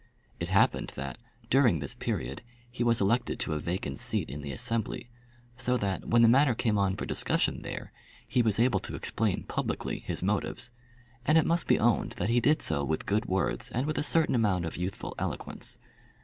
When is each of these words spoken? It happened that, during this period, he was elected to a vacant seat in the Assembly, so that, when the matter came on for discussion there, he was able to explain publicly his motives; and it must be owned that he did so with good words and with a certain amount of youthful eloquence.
It 0.39 0.47
happened 0.49 0.93
that, 0.95 1.19
during 1.51 1.77
this 1.77 1.93
period, 1.93 2.41
he 2.71 2.83
was 2.83 3.01
elected 3.01 3.37
to 3.39 3.53
a 3.53 3.59
vacant 3.59 3.99
seat 3.99 4.31
in 4.31 4.41
the 4.41 4.51
Assembly, 4.51 5.11
so 5.57 5.77
that, 5.77 6.05
when 6.09 6.23
the 6.23 6.27
matter 6.27 6.55
came 6.55 6.75
on 6.79 6.95
for 6.95 7.05
discussion 7.05 7.61
there, 7.61 7.91
he 8.27 8.41
was 8.41 8.57
able 8.57 8.79
to 8.79 8.95
explain 8.95 9.43
publicly 9.43 9.99
his 9.99 10.23
motives; 10.23 10.71
and 11.23 11.37
it 11.37 11.45
must 11.45 11.67
be 11.67 11.77
owned 11.77 12.13
that 12.13 12.29
he 12.29 12.39
did 12.39 12.63
so 12.63 12.83
with 12.83 13.05
good 13.05 13.27
words 13.27 13.69
and 13.69 13.85
with 13.85 13.99
a 13.99 14.01
certain 14.01 14.33
amount 14.33 14.65
of 14.65 14.75
youthful 14.75 15.13
eloquence. 15.19 15.77